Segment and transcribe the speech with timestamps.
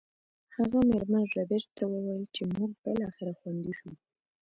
[0.55, 3.91] هغه میرمن ربیټ ته وویل چې موږ بالاخره خوندي شو